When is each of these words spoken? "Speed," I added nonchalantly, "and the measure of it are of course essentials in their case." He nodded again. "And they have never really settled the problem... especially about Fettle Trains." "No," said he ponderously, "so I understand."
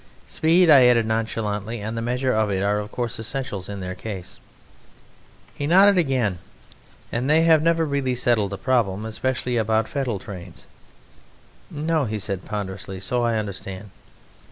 "Speed," 0.25 0.67
I 0.71 0.87
added 0.87 1.05
nonchalantly, 1.05 1.79
"and 1.79 1.95
the 1.95 2.01
measure 2.01 2.33
of 2.33 2.49
it 2.49 2.63
are 2.63 2.79
of 2.79 2.91
course 2.91 3.19
essentials 3.19 3.69
in 3.69 3.81
their 3.81 3.93
case." 3.93 4.39
He 5.53 5.67
nodded 5.67 5.99
again. 5.99 6.39
"And 7.11 7.29
they 7.29 7.43
have 7.43 7.61
never 7.61 7.85
really 7.85 8.15
settled 8.15 8.49
the 8.49 8.57
problem... 8.57 9.05
especially 9.05 9.57
about 9.57 9.87
Fettle 9.87 10.17
Trains." 10.17 10.65
"No," 11.69 12.07
said 12.17 12.39
he 12.41 12.47
ponderously, 12.47 12.99
"so 12.99 13.21
I 13.21 13.35
understand." 13.37 13.91